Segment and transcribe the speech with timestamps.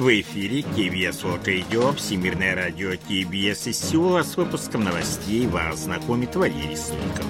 [0.00, 6.34] В эфире KBS World Radio, Всемирное радио KBS из Сеула с выпуском новостей вас знакомит
[6.36, 7.26] Валерий Суликов.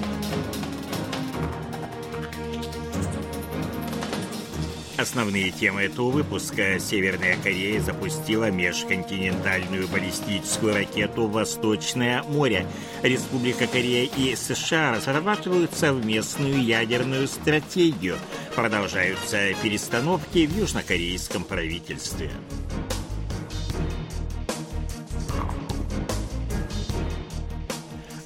[5.01, 6.79] Основные темы этого выпуска.
[6.79, 12.67] Северная Корея запустила межконтинентальную баллистическую ракету в Восточное море.
[13.01, 18.15] Республика Корея и США разрабатывают совместную ядерную стратегию.
[18.55, 22.29] Продолжаются перестановки в южнокорейском правительстве.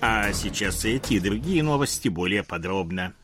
[0.08, 3.16] А сейчас эти и другие новости более подробно.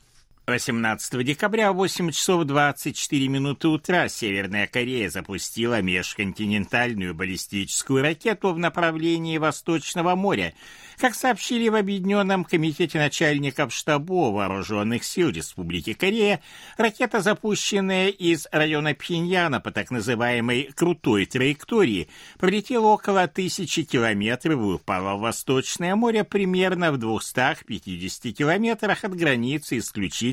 [0.48, 8.58] 18 декабря в 8 часов 24 минуты утра Северная Корея запустила межконтинентальную баллистическую ракету в
[8.58, 10.54] направлении Восточного моря.
[10.98, 16.42] Как сообщили в Объединенном комитете начальников штаба Вооруженных сил Республики Корея,
[16.78, 22.08] ракета, запущенная из района Пхеньяна по так называемой «крутой траектории»,
[22.40, 29.78] пролетела около тысячи километров и упала в Восточное море примерно в 250 километрах от границы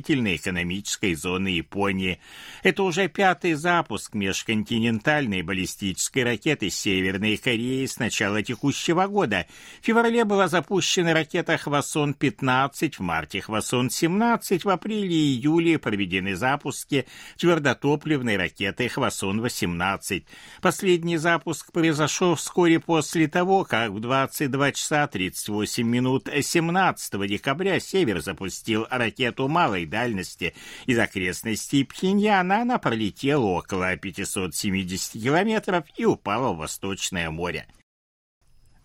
[0.08, 2.18] исключительной экономической зоны Японии.
[2.62, 9.46] Это уже пятый запуск межконтинентальной баллистической ракеты Северной Кореи с начала текущего года.
[9.82, 17.06] В феврале была запущена ракета «Хвасон-15», в марте «Хвасон-17», в апреле и июле проведены запуски
[17.36, 20.24] твердотопливной ракеты «Хвасон-18».
[20.62, 28.20] Последний запуск произошел вскоре после того, как в 22 часа 38 минут 17 декабря Север
[28.20, 30.54] запустил ракету малой дальности
[30.86, 32.62] из окрестностей Пхеньяна.
[32.62, 37.66] Она пролетела около 570 километров и упала в Восточное море.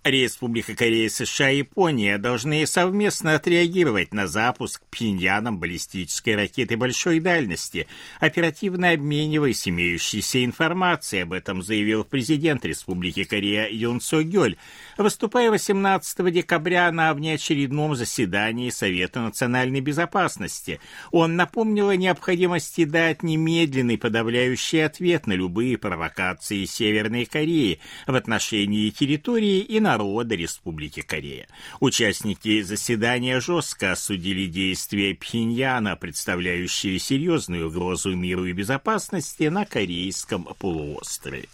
[0.03, 7.87] Республика Корея, США и Япония должны совместно отреагировать на запуск Пхеньяном баллистической ракеты большой дальности,
[8.19, 11.21] оперативно обмениваясь имеющейся информацией.
[11.21, 14.57] Об этом заявил президент Республики Корея Юн Со Гёль,
[14.97, 20.81] выступая 18 декабря на внеочередном заседании Совета национальной безопасности.
[21.11, 28.89] Он напомнил о необходимости дать немедленный подавляющий ответ на любые провокации Северной Кореи в отношении
[28.89, 31.47] территории и на народа Республики Корея.
[31.79, 41.47] Участники заседания жестко осудили действия Пхеньяна, представляющие серьезную угрозу миру и безопасности на Корейском полуострове.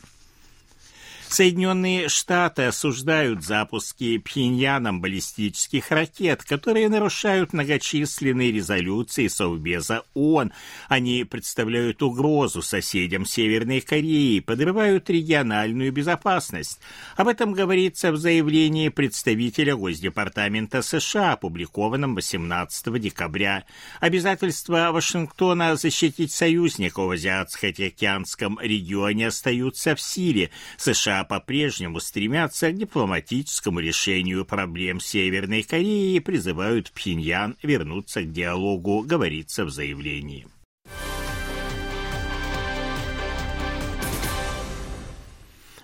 [1.30, 10.52] Соединенные Штаты осуждают запуски Пхеньяном баллистических ракет, которые нарушают многочисленные резолюции Совбеза ООН.
[10.88, 16.80] Они представляют угрозу соседям Северной Кореи, подрывают региональную безопасность.
[17.16, 23.66] Об этом говорится в заявлении представителя Госдепартамента США, опубликованном 18 декабря.
[24.00, 30.50] Обязательства Вашингтона защитить союзников в Азиатско-Тихоокеанском регионе остаются в силе.
[30.78, 39.02] США по-прежнему стремятся к дипломатическому решению проблем Северной Кореи и призывают Пхеньян вернуться к диалогу,
[39.02, 40.48] говорится в заявлении.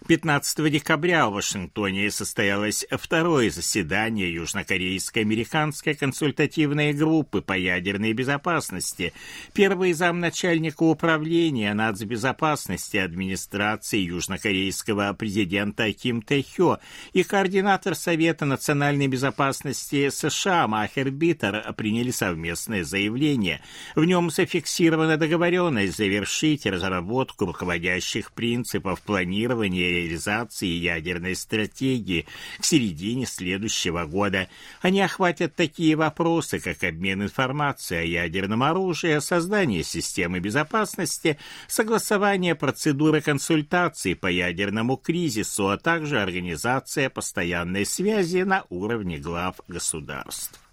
[0.08, 9.14] 15 декабря в Вашингтоне состоялось второе заседание Южнокорейской американской консультативной группы по ядерной безопасности.
[9.54, 16.78] Первый замначальника управления нацбезопасности администрации южнокорейского президента Ким Тэ Хё
[17.14, 23.62] и координатор Совета национальной безопасности США Махер Биттер приняли совместное заявление.
[23.96, 32.26] В нем зафиксирована договоренность завершить разработку руководящих принципов планирования реализации ядерной стратегии
[32.60, 34.48] к середине следующего года.
[34.82, 43.22] Они охватят такие вопросы, как обмен информацией о ядерном оружии, создание системы безопасности, согласование процедуры
[43.22, 50.65] консультации по ядерному кризису, а также организация постоянной связи на уровне глав государств.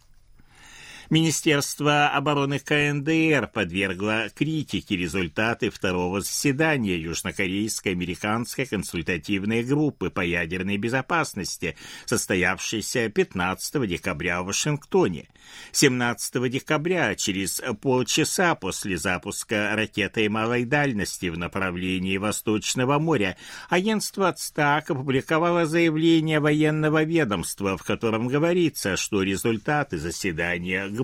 [1.13, 11.77] Министерство обороны КНДР подвергло критике результаты второго заседания Южнокорейской американской консультативной группы по ядерной безопасности,
[12.07, 15.29] состоявшейся 15 декабря в Вашингтоне.
[15.73, 23.37] 17 декабря, через полчаса после запуска ракеты малой дальности в направлении Восточного моря,
[23.69, 31.02] агентство ЦТАК опубликовало заявление военного ведомства, в котором говорится, что результаты заседания группы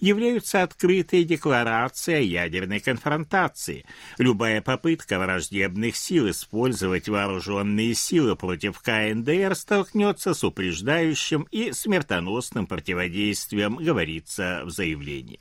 [0.00, 3.84] являются открытой декларацией о ядерной конфронтации.
[4.18, 13.76] Любая попытка враждебных сил использовать вооруженные силы против КНДР столкнется с упреждающим и смертоносным противодействием,
[13.76, 15.40] говорится в заявлении.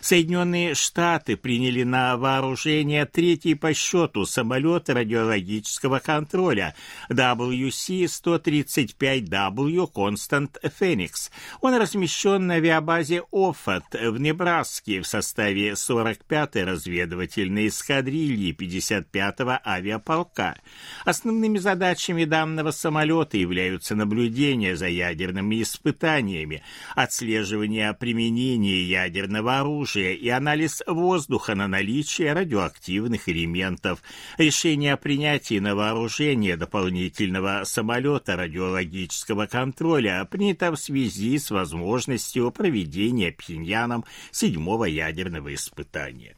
[0.00, 6.74] Соединенные Штаты приняли на вооружение третий по счету самолет радиологического контроля
[7.10, 11.30] WC-135W Constant Phoenix.
[11.60, 20.56] Он размещен на авиабазе Оффорд в Небраске в составе 45-й разведывательной эскадрильи 55-го авиаполка.
[21.04, 26.62] Основными задачами данного самолета являются наблюдение за ядерными испытаниями,
[26.94, 34.02] отслеживание применения ядерного оружия и анализ воздуха на наличие радиоактивных элементов,
[34.38, 43.32] решение о принятии на вооружение дополнительного самолета радиологического контроля принято в связи с возможностью проведения
[43.32, 46.34] Пхеньяном седьмого ядерного испытания.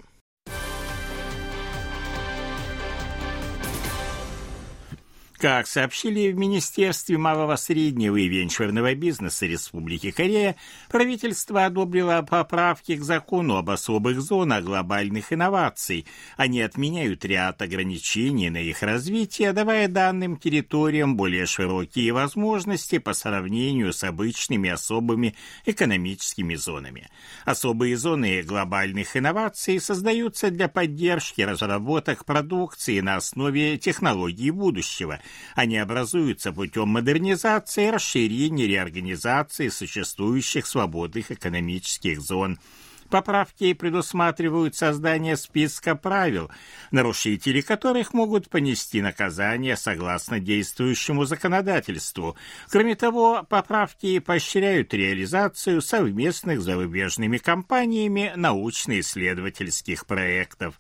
[5.39, 10.57] Как сообщили в Министерстве малого, среднего и венчурного бизнеса Республики Корея,
[10.89, 16.07] правительство одобрило поправки к закону об особых зонах глобальных инноваций.
[16.37, 23.93] Они отменяют ряд ограничений на их развитие, давая данным территориям более широкие возможности по сравнению
[23.93, 25.37] с обычными особыми
[25.67, 27.07] экономическими зонами.
[27.45, 35.21] Особые зоны глобальных инноваций создаются для поддержки разработок продукции на основе технологий будущего–
[35.55, 42.59] они образуются путем модернизации, расширения, реорганизации существующих свободных экономических зон.
[43.11, 46.51] Поправки предусматривают создание списка правил,
[46.91, 52.37] нарушители которых могут понести наказание согласно действующему законодательству.
[52.69, 60.79] Кроме того, поправки поощряют реализацию совместных зарубежными компаниями научно-исследовательских проектов.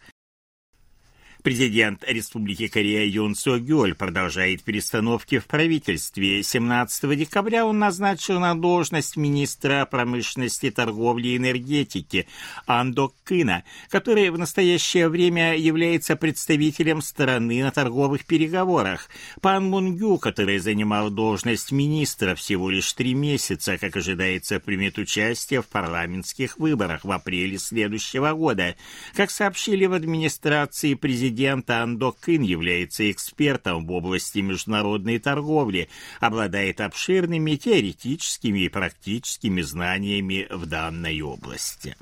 [1.48, 6.42] Президент Республики Корея Юн Со Гёль продолжает перестановки в правительстве.
[6.42, 12.26] 17 декабря он назначил на должность министра промышленности, торговли и энергетики
[12.66, 19.08] Андо Кына, который в настоящее время является представителем страны на торговых переговорах.
[19.40, 25.62] Пан Мун Гю, который занимал должность министра всего лишь три месяца, как ожидается, примет участие
[25.62, 28.76] в парламентских выборах в апреле следующего года.
[29.14, 35.88] Как сообщили в администрации президента, президента Андо Кын является экспертом в области международной торговли,
[36.18, 41.94] обладает обширными теоретическими и практическими знаниями в данной области.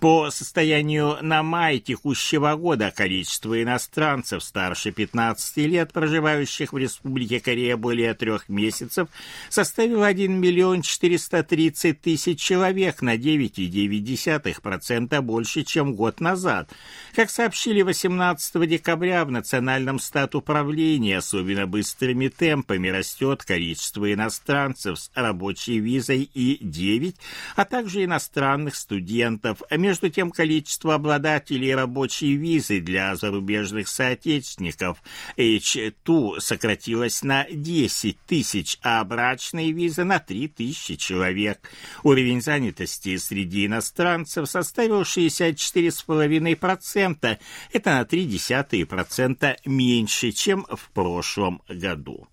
[0.00, 7.76] По состоянию на май текущего года количество иностранцев старше 15 лет, проживающих в Республике Корея
[7.76, 9.08] более трех месяцев,
[9.48, 16.70] составило 1 миллион 430 тысяч человек на 9,9% больше, чем год назад.
[17.16, 25.80] Как сообщили 18 декабря в Национальном статуправлении, особенно быстрыми темпами растет количество иностранцев с рабочей
[25.80, 27.16] визой И-9,
[27.56, 35.02] а также иностранных студентов– между тем, количество обладателей рабочей визы для зарубежных соотечественников
[35.38, 41.70] H2 сократилось на 10 тысяч, а брачные визы на 3 тысячи человек.
[42.02, 47.38] Уровень занятости среди иностранцев составил 64,5%.
[47.72, 52.28] Это на 0,3% меньше, чем в прошлом году.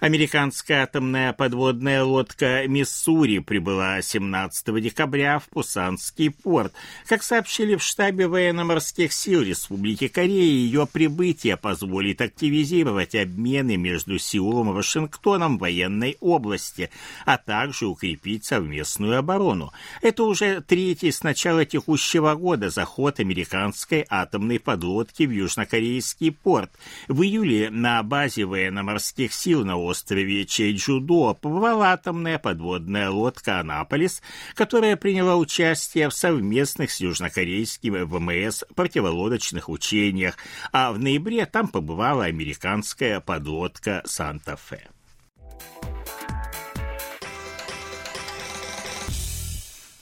[0.00, 6.72] Американская атомная подводная лодка «Миссури» прибыла 17 декабря в Пусанский порт.
[7.06, 14.70] Как сообщили в штабе военно-морских сил Республики Корея, ее прибытие позволит активизировать обмены между Сеулом
[14.70, 16.90] и Вашингтоном в военной области,
[17.24, 19.72] а также укрепить совместную оборону.
[20.02, 26.70] Это уже третий с начала текущего года заход американской атомной подлодки в южнокорейский порт.
[27.08, 34.22] В июле на базе военно-морских сил на острове Чеджудо побывала атомная подводная лодка «Анаполис»,
[34.54, 40.36] которая приняла участие в совместных с южнокорейским ВМС противолодочных учениях,
[40.72, 44.88] а в ноябре там побывала американская подлодка «Санта-Фе».